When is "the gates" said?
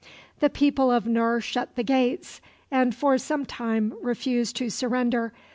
1.75-2.41